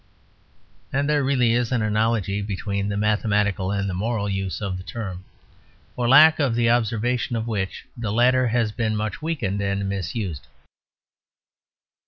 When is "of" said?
4.59-4.77, 6.39-6.55, 7.35-7.45